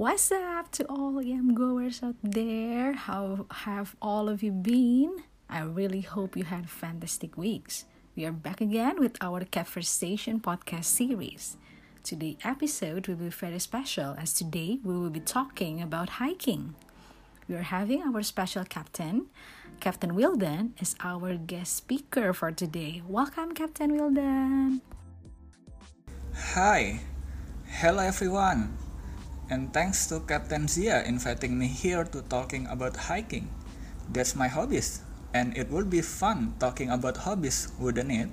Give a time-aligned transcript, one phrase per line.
[0.00, 2.94] What's up to all EM goers out there?
[2.94, 5.24] How have all of you been?
[5.46, 7.84] I really hope you had fantastic weeks.
[8.16, 11.58] We are back again with our Conversation podcast series.
[12.02, 16.74] Today's episode will be very special as today we will be talking about hiking.
[17.46, 19.26] We are having our special captain,
[19.80, 23.02] Captain Wilden, as our guest speaker for today.
[23.06, 24.80] Welcome, Captain Wilden.
[26.54, 27.02] Hi,
[27.68, 28.78] hello everyone,
[29.50, 33.50] and thanks to Captain Zia inviting me here to talking about hiking.
[34.06, 35.02] That's my hobbies,
[35.34, 38.30] and it will be fun talking about hobbies, wouldn't it?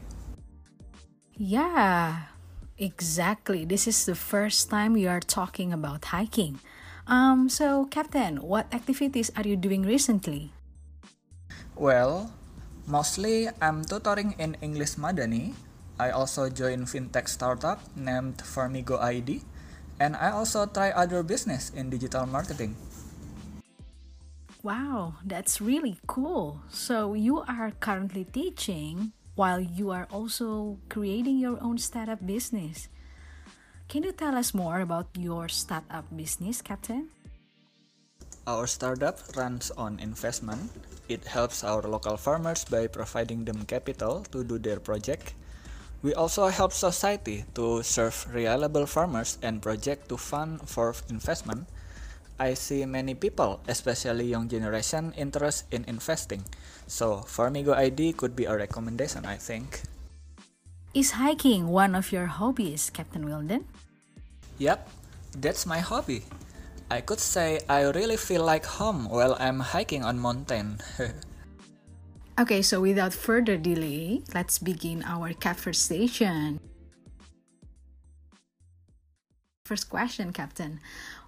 [1.34, 2.30] Yeah,
[2.78, 3.66] exactly.
[3.66, 6.62] This is the first time we are talking about hiking.
[7.10, 10.54] Um, so, Captain, what activities are you doing recently?
[11.76, 12.34] Well,
[12.86, 15.54] mostly I'm tutoring in English Madani.
[15.98, 19.42] I also join fintech startup named Farmigo ID,
[20.00, 22.76] and I also try other business in digital marketing.
[24.64, 26.62] Wow, that's really cool.
[26.70, 32.90] So, you are currently teaching while you are also creating your own startup business.
[33.88, 37.08] Can you tell us more about your startup business, Captain?
[38.48, 40.72] Our startup runs on investment.
[41.08, 45.36] It helps our local farmers by providing them capital to do their project.
[46.02, 51.66] We also help society to serve reliable farmers and project to fund for investment.
[52.38, 56.46] I see many people, especially young generation, interest in investing.
[56.86, 59.82] So Farmigo ID could be a recommendation, I think.
[60.94, 63.66] Is hiking one of your hobbies, Captain Wilden?
[64.60, 64.88] Yep,
[65.42, 66.24] that's my hobby.
[66.90, 70.80] I could say I really feel like home while I'm hiking on mountain.
[72.38, 76.62] Okay, so without further delay, let's begin our conversation.
[79.66, 80.80] First question, Captain.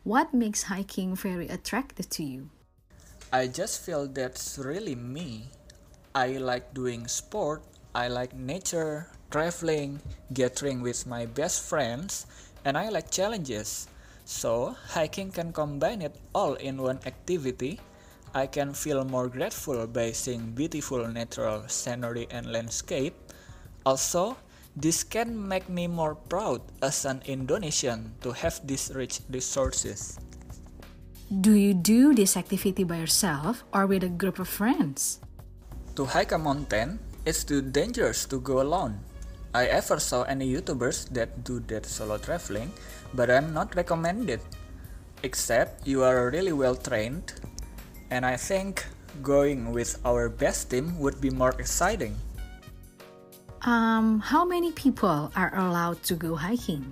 [0.05, 2.49] What makes hiking very attractive to you?
[3.33, 5.49] I just feel that's really me.
[6.13, 10.01] I like doing sport, I like nature, traveling,
[10.33, 12.29] gathering with my best friends,
[12.65, 13.89] and I like challenges.
[14.25, 17.81] So, hiking can combine it all in one activity.
[18.33, 23.15] I can feel more grateful by seeing beautiful natural scenery and landscape.
[23.85, 24.37] Also,
[24.75, 30.19] this can make me more proud as an Indonesian to have these rich resources.
[31.41, 35.19] Do you do this activity by yourself or with a group of friends?
[35.95, 38.99] To hike a mountain, it's too dangerous to go alone.
[39.53, 42.71] I ever saw any YouTubers that do that solo traveling,
[43.13, 44.41] but I'm not recommended.
[45.23, 47.33] Except you are really well trained,
[48.11, 48.85] and I think
[49.21, 52.15] going with our best team would be more exciting.
[53.61, 56.85] Um, how many people are allowed to go hiking?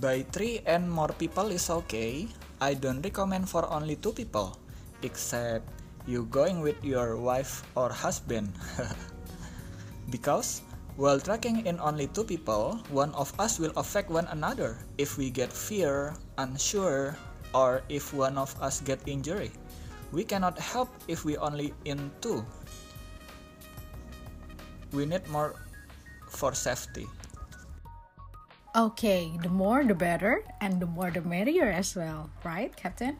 [0.00, 2.28] By three and more people is okay.
[2.60, 4.58] I don't recommend for only two people,
[5.02, 5.66] except
[6.06, 8.54] you going with your wife or husband.
[10.10, 10.62] because
[10.98, 15.30] while trekking in only two people, one of us will affect one another if we
[15.30, 17.18] get fear, unsure,
[17.54, 19.50] or if one of us get injury.
[20.12, 22.44] We cannot help if we only in two.
[24.92, 25.54] We need more
[26.28, 27.06] for safety.
[28.76, 33.18] Okay, the more the better, and the more the merrier as well, right, Captain?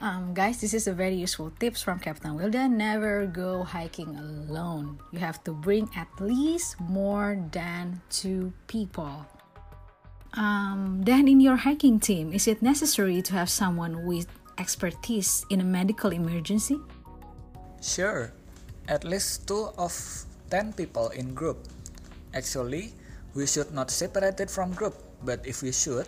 [0.00, 2.76] Um, guys, this is a very useful tips from Captain Wilden.
[2.76, 4.98] Never go hiking alone.
[5.12, 9.26] You have to bring at least more than two people.
[10.34, 15.60] Um, then, in your hiking team, is it necessary to have someone with expertise in
[15.60, 16.78] a medical emergency?
[17.82, 18.30] Sure,
[18.86, 19.90] at least two of
[20.50, 21.66] 10 people in group.
[22.34, 22.94] Actually,
[23.34, 26.06] we should not separate it from group, but if we should,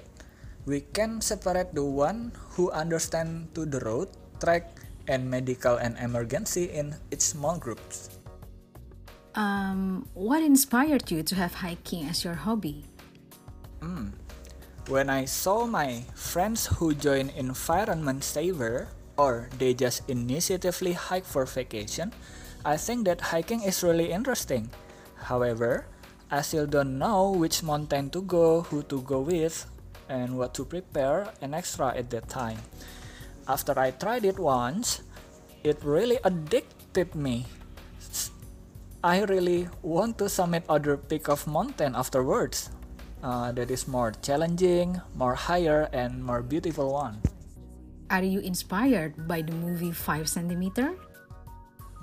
[0.67, 4.09] we can separate the one who understand to the road,
[4.39, 4.71] track,
[5.09, 8.21] and medical and emergency in its small groups.
[9.35, 12.85] Um, what inspired you to have hiking as your hobby?
[13.83, 14.15] Hmm.
[14.87, 18.87] When I saw my friends who join Environment Saver
[19.19, 22.15] or they just initiatively hike for vacation,
[22.63, 24.71] I think that hiking is really interesting.
[25.19, 25.91] However,
[26.31, 29.67] I still don't know which mountain to go, who to go with,
[30.09, 32.63] and what to prepare and extra at that time.
[33.49, 35.03] After I tried it once,
[35.67, 37.51] it really addicted me.
[39.03, 42.71] I really want to summit other peak of mountain afterwards.
[43.23, 47.23] Uh, that is more challenging, more higher, and more beautiful one.
[48.11, 50.99] Are you inspired by the movie 5 centimeter?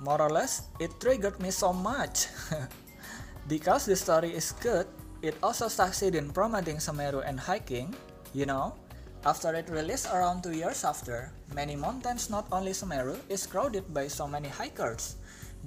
[0.00, 2.26] More or less, it triggered me so much.
[3.48, 4.88] because the story is good,
[5.20, 7.94] it also succeeded in promoting Semeru and hiking.
[8.32, 8.72] You know,
[9.20, 14.08] After it released around two years after, many mountains, not only Semeru, is crowded by
[14.08, 15.16] so many hikers.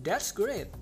[0.02, 0.74] That's great.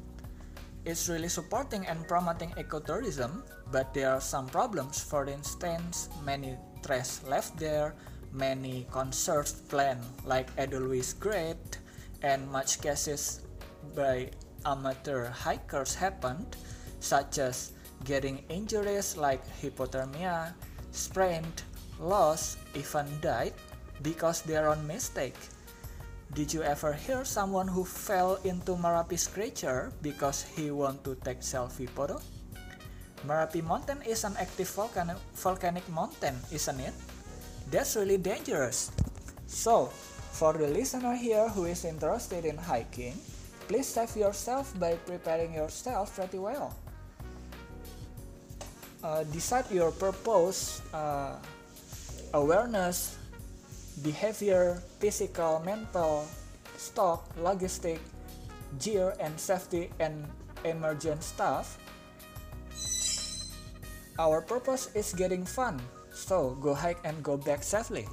[0.84, 5.00] It's really supporting and promoting ecotourism, but there are some problems.
[5.00, 7.94] For instance, many trash left there,
[8.34, 11.78] many conserved planned like Edelweiss Great,
[12.24, 13.42] and much cases
[13.96, 14.32] by
[14.66, 16.58] amateur hikers happened,
[17.00, 17.74] such as
[18.04, 20.54] getting injuries like hypothermia,
[20.90, 21.62] sprained,
[22.00, 23.54] lost, even died
[24.02, 25.38] because their own mistake.
[26.32, 31.44] Did you ever hear someone who fell into Merapi's crater because he want to take
[31.44, 32.24] selfie photo?
[33.28, 36.96] Merapi Mountain is an active volcano volcanic mountain, isn't it?
[37.68, 38.96] That's really dangerous.
[39.46, 39.92] So,
[40.32, 43.20] for the listener here who is interested in hiking,
[43.68, 46.72] please save yourself by preparing yourself pretty well.
[49.04, 51.36] Uh, decide your purpose, uh,
[52.34, 53.20] awareness,
[54.00, 56.26] behavior, physical, mental,
[56.78, 58.00] stock, logistic,
[58.80, 60.26] gear, and safety and
[60.64, 61.78] emergent stuff.
[64.20, 65.82] Our purpose is getting fun,
[66.14, 68.08] so go hike and go back safely.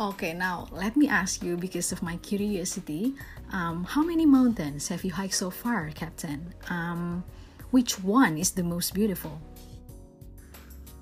[0.00, 3.14] Okay, now let me ask you because of my curiosity
[3.52, 6.54] um, how many mountains have you hiked so far, Captain?
[6.70, 7.22] Um,
[7.70, 9.40] which one is the most beautiful?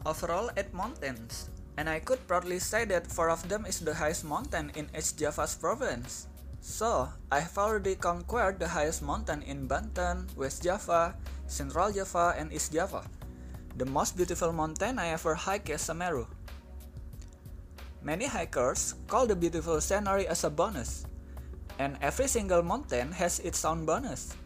[0.05, 1.51] Overall, eight mountains,
[1.81, 5.17] and I could proudly say that four of them is the highest mountain in East
[5.17, 6.29] Java's province.
[6.61, 11.17] So, I've already conquered the highest mountain in Banten, West Java,
[11.49, 13.09] Central Java, and East Java.
[13.81, 16.29] The most beautiful mountain I ever hiked is Semeru.
[18.05, 21.09] Many hikers call the beautiful scenery as a bonus,
[21.81, 24.37] and every single mountain has its own bonus.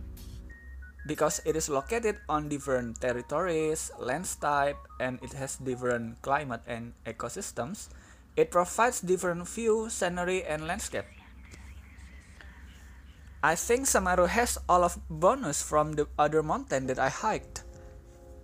[1.06, 6.96] Because it is located on different territories, lands type, and it has different climate and
[7.04, 7.92] ecosystems,
[8.36, 11.04] it provides different view, scenery, and landscape.
[13.44, 17.62] I think Semeru has all of bonus from the other mountain that I hiked.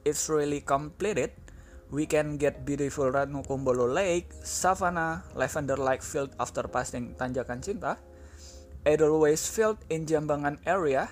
[0.05, 1.33] It's really completed.
[1.89, 7.97] We can get beautiful Ranukumbolo Lake, Savannah, lavender-like field after passing Tanjakan Cinta,
[8.85, 11.09] Edelweiss Field in Jambangan area,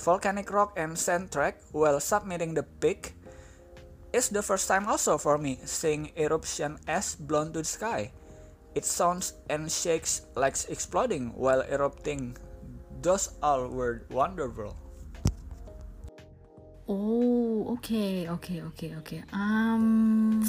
[0.00, 3.14] volcanic rock and sand track while submitting the peak.
[4.12, 8.12] It's the first time also for me seeing eruption ash blown to the sky.
[8.74, 12.36] It sounds and shakes like exploding while erupting.
[13.02, 14.76] Those all were wonderful.
[16.88, 19.22] Oh, okay, okay, okay, okay.
[19.32, 20.42] Um,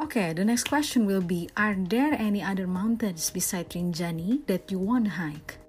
[0.00, 0.32] okay.
[0.36, 5.08] The next question will be: Are there any other mountains besides Rinjani that you want
[5.08, 5.61] to hike?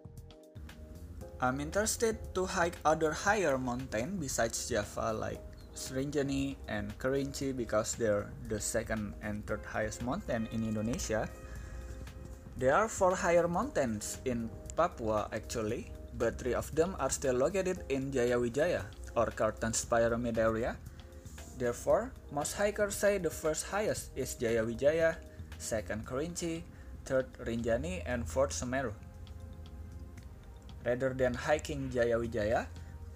[1.44, 5.44] I'm interested to hike other higher mountain besides Java like
[5.76, 11.28] Rinjani and Kerinci because they're the second and third highest mountain in Indonesia.
[12.56, 14.48] There are four higher mountains in
[14.80, 18.88] Papua actually, but three of them are still located in Jayawijaya
[19.20, 20.80] or Carstensz pyramid area.
[21.60, 25.20] Therefore, most hikers say the first highest is Jayawijaya,
[25.60, 26.64] second Kerinci,
[27.04, 28.96] third Rinjani, and fourth Semeru.
[30.86, 32.68] Rather than hiking Jayawijaya,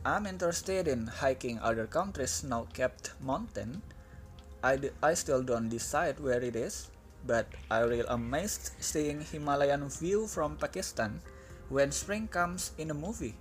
[0.05, 3.81] I'm interested in hiking other countries' snow-capped mountain.
[4.63, 6.89] I, d- I still don't decide where it is,
[7.25, 11.19] but I real amazed seeing Himalayan view from Pakistan
[11.67, 13.36] when spring comes in a movie.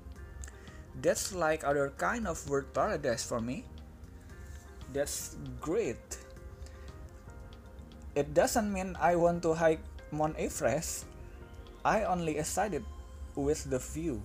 [1.00, 3.64] That's like other kind of world paradise for me.
[4.92, 6.18] That's great.
[8.16, 11.04] It doesn't mean I want to hike Mount Everest.
[11.84, 12.82] I only excited
[13.36, 14.22] with the view.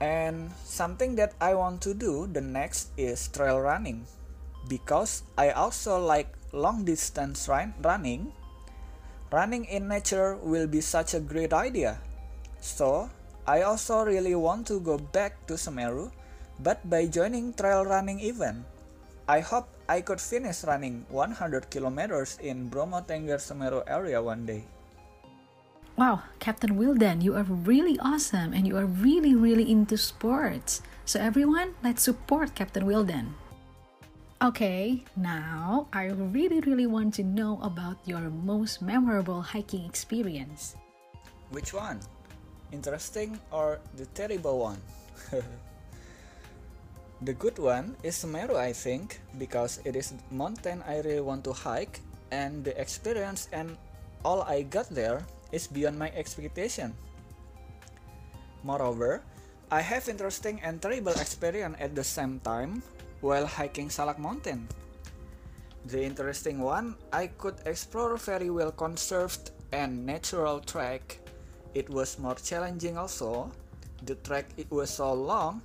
[0.00, 4.04] And something that I want to do the next is trail running
[4.68, 8.32] because I also like long distance run- running.
[9.32, 11.98] Running in nature will be such a great idea.
[12.60, 13.10] So,
[13.46, 16.10] I also really want to go back to Semeru
[16.58, 18.64] but by joining trail running event.
[19.28, 24.64] I hope I could finish running 100 kilometers in Bromo Tengger Semeru area one day.
[25.96, 30.82] Wow, Captain Wilden, you are really awesome and you are really, really into sports.
[31.08, 33.32] So, everyone, let's support Captain Wilden.
[34.44, 40.76] Okay, now I really, really want to know about your most memorable hiking experience.
[41.48, 42.04] Which one?
[42.72, 44.82] Interesting or the terrible one?
[47.22, 51.54] the good one is Semeru, I think, because it is mountain I really want to
[51.54, 53.78] hike, and the experience and
[54.26, 56.94] all I got there is beyond my expectation.
[58.62, 59.22] Moreover,
[59.70, 62.82] I have interesting and terrible experience at the same time
[63.20, 64.68] while hiking Salak Mountain.
[65.86, 71.18] The interesting one, I could explore very well conserved and natural track.
[71.74, 73.50] It was more challenging also.
[74.02, 75.62] The track it was so long,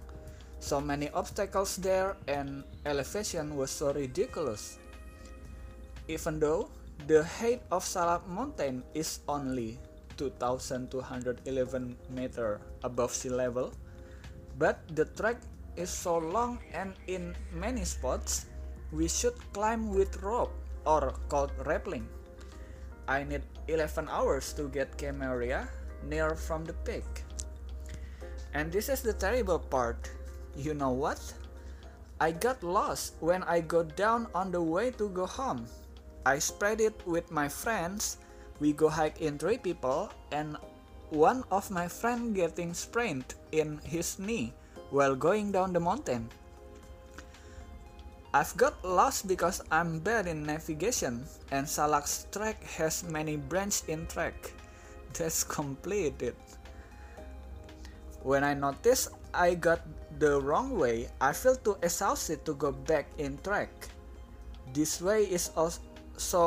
[0.60, 4.78] so many obstacles there and elevation was so ridiculous.
[6.08, 6.70] Even though
[7.08, 9.80] the height of Salak mountain is only
[10.18, 13.74] 2211 meter above sea level,
[14.60, 15.42] but the track
[15.76, 18.46] is so long and in many spots
[18.92, 20.54] we should climb with rope
[20.86, 22.06] or called rappelling.
[23.08, 25.68] I need 11 hours to get Camp Area
[26.04, 27.06] near from the peak.
[28.54, 30.12] And this is the terrible part.
[30.56, 31.20] You know what?
[32.20, 35.66] I got lost when I got down on the way to go home.
[36.26, 38.18] I spread it with my friends.
[38.60, 40.58] We go hike in three people and
[41.10, 44.54] one of my friend getting sprained in his knee
[44.92, 46.30] while going down the mountain.
[48.34, 54.08] I've got lost because I'm bad in navigation and Salak's track has many branches in
[54.08, 54.54] track.
[55.18, 56.36] That's completed.
[58.24, 59.82] When I noticed I got
[60.20, 63.74] the wrong way, I feel too exhausted to go back in track.
[64.72, 65.82] This way is also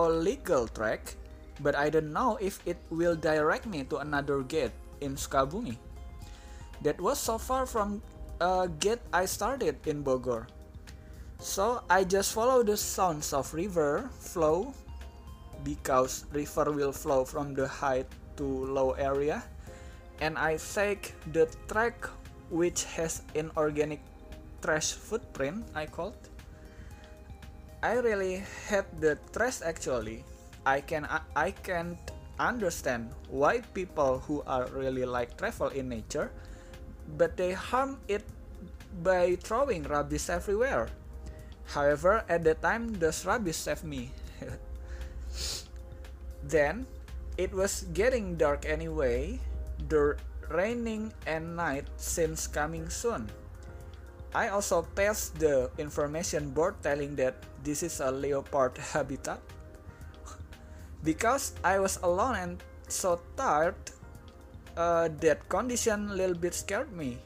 [0.07, 1.17] legal track,
[1.61, 5.77] but I don't know if it will direct me to another gate in Sukabumi.
[6.83, 8.03] That was so far from
[8.41, 10.47] a gate I started in Bogor.
[11.39, 14.73] So I just follow the sounds of river flow
[15.65, 18.05] because river will flow from the high
[18.37, 19.43] to low area
[20.21, 22.07] and I take the track
[22.51, 24.01] which has inorganic
[24.63, 26.17] trash footprint I called.
[27.85, 28.41] I really
[28.73, 30.25] hate the trash actually.
[30.65, 32.01] I can uh, I can't
[32.41, 36.33] understand why people who are really like travel in nature
[37.21, 38.25] but they harm it
[39.05, 40.89] by throwing rubbish everywhere.
[41.77, 44.13] However, at the time, the rubbish saved me.
[46.43, 46.87] then,
[47.37, 49.41] it was getting dark anyway,
[49.89, 50.17] the
[50.49, 53.29] raining and night since coming soon.
[54.35, 59.41] I also passed the information board telling that this is a leopard habitat.
[61.05, 62.53] because I was alone and
[62.89, 63.77] so tired,
[64.77, 67.21] uh, that condition a little bit scared me.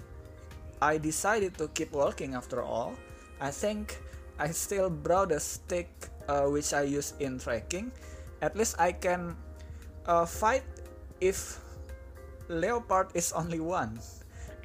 [0.83, 2.95] I decided to keep walking after all.
[3.41, 3.97] I think
[4.39, 5.89] I still brought a stick
[6.29, 7.91] uh, which I use in trekking.
[8.43, 9.35] At least I can
[10.07, 10.63] uh, fight
[11.21, 11.59] if
[12.49, 13.99] leopard is only one.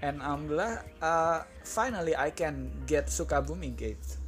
[0.04, 4.20] And alhamdulillah, uh, finally I can get Sukabumi Gate.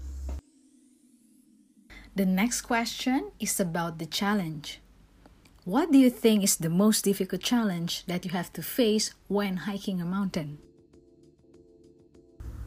[2.16, 4.80] The next question is about the challenge.
[5.68, 9.68] What do you think is the most difficult challenge that you have to face when
[9.68, 10.64] hiking a mountain?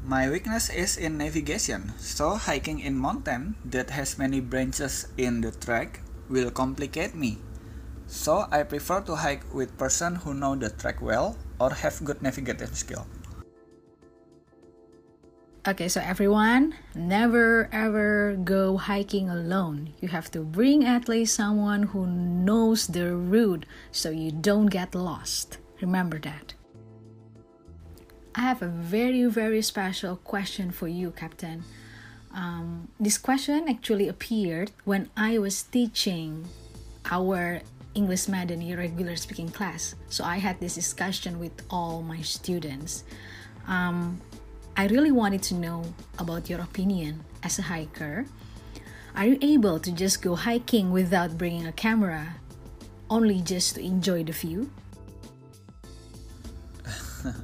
[0.05, 5.53] My weakness is in navigation, so hiking in mountain that has many branches in the
[5.53, 7.41] track will complicate me.
[8.05, 12.23] So I prefer to hike with person who know the track well or have good
[12.23, 13.07] navigation skill.
[15.67, 19.93] Okay, so everyone, never ever go hiking alone.
[20.01, 24.95] You have to bring at least someone who knows the route so you don't get
[24.95, 25.59] lost.
[25.83, 26.55] Remember that.
[28.35, 31.65] I have a very, very special question for you, Captain.
[32.33, 36.47] Um, this question actually appeared when I was teaching
[37.11, 37.61] our
[37.99, 39.99] English Madani regular speaking class.
[40.07, 43.03] So I had this discussion with all my students.
[43.67, 44.23] Um,
[44.79, 45.83] I really wanted to know
[46.23, 48.23] about your opinion as a hiker.
[49.19, 52.39] Are you able to just go hiking without bringing a camera,
[53.11, 54.71] only just to enjoy the view?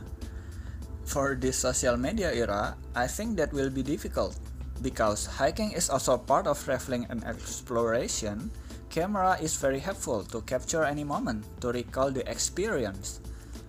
[1.10, 4.38] For this social media era, I think that will be difficult
[4.86, 8.54] because hiking is also part of traveling and exploration.
[8.90, 13.20] Camera is very helpful to capture any moment to recall the experience.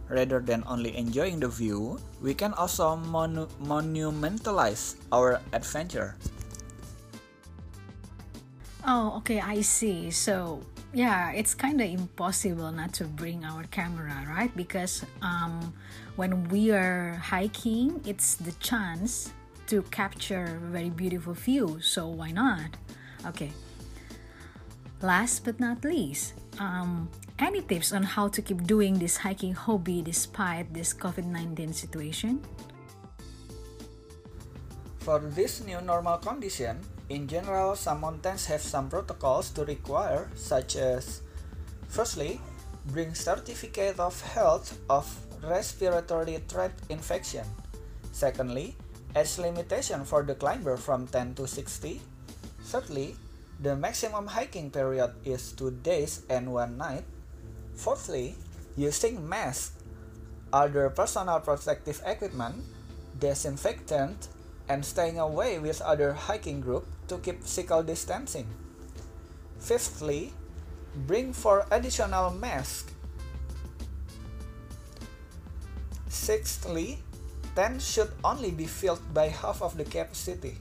[0.09, 6.15] Rather than only enjoying the view, we can also monu monumentalize our adventure.
[8.85, 10.11] Oh, okay, I see.
[10.11, 10.61] So,
[10.93, 14.53] yeah, it's kind of impossible not to bring our camera, right?
[14.55, 15.73] Because um,
[16.15, 19.33] when we are hiking, it's the chance
[19.67, 21.81] to capture very beautiful view.
[21.81, 22.77] So why not?
[23.25, 23.51] Okay.
[25.01, 30.01] Last but not least, um, any tips on how to keep doing this hiking hobby
[30.01, 32.39] despite this COVID 19 situation?
[34.99, 40.77] For this new normal condition, in general, some mountains have some protocols to require, such
[40.77, 41.21] as
[41.87, 42.39] firstly,
[42.87, 45.05] bring certificate of health of
[45.43, 47.45] respiratory tract infection.
[48.11, 48.75] Secondly,
[49.15, 52.01] age limitation for the climber from 10 to 60.
[52.63, 53.15] Thirdly,
[53.59, 57.03] the maximum hiking period is 2 days and 1 night.
[57.75, 58.35] Fourthly,
[58.75, 59.75] using masks,
[60.51, 62.63] other personal protective equipment,
[63.19, 64.27] disinfectant,
[64.67, 68.47] and staying away with other hiking group to keep physical distancing.
[69.59, 70.33] Fifthly,
[71.07, 72.91] bring four additional masks.
[76.07, 76.99] Sixthly,
[77.55, 80.57] tent should only be filled by half of the capacity.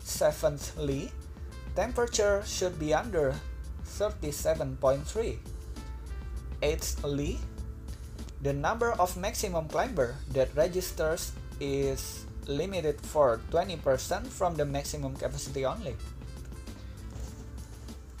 [0.00, 1.12] Seventhly,
[1.74, 3.34] temperature should be under
[3.84, 5.38] 37.3.
[6.62, 7.38] Eighthly,
[8.42, 15.64] the number of maximum climber that registers is limited for 20% from the maximum capacity
[15.64, 15.96] only.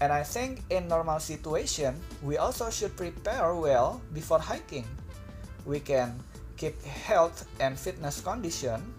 [0.00, 4.86] And I think in normal situation, we also should prepare well before hiking.
[5.66, 6.22] We can
[6.56, 8.94] keep health and fitness condition,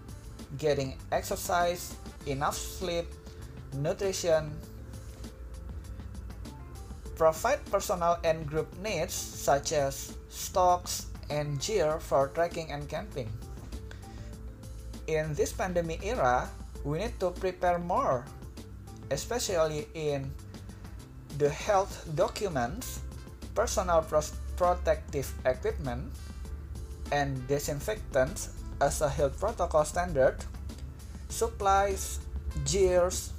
[0.58, 3.08] getting exercise, enough sleep,
[3.74, 4.52] nutrition,
[7.16, 13.30] provide personal and group needs such as stocks and gear for trekking and camping.
[15.08, 16.50] In this pandemic era,
[16.84, 18.26] we need to prepare more,
[19.12, 20.32] especially in
[21.38, 23.02] the health documents,
[23.56, 24.06] personal
[24.56, 26.12] protective equipment,
[27.12, 30.38] and disinfectants as a health protocol standard,
[31.28, 32.20] supplies,
[32.66, 33.34] gears.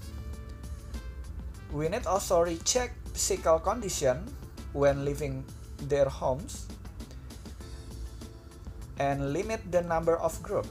[1.73, 4.27] We need also recheck physical condition
[4.73, 5.45] when leaving
[5.89, 6.67] their homes
[8.99, 10.67] and limit the number of group.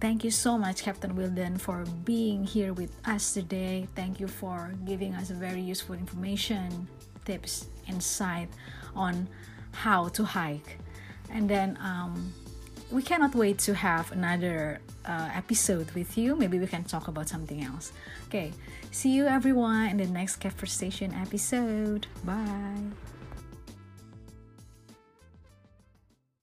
[0.00, 3.88] Thank you so much, Captain Wilden, for being here with us today.
[3.96, 6.86] Thank you for giving us very useful information,
[7.24, 8.48] tips, insight
[8.94, 9.26] on
[9.72, 10.78] how to hike.
[11.30, 12.32] And then um,
[12.90, 16.36] we cannot wait to have another uh, episode with you.
[16.36, 17.92] Maybe we can talk about something else.
[18.28, 18.52] Okay,
[18.90, 22.06] see you everyone in the next Conversation episode.
[22.24, 23.05] Bye.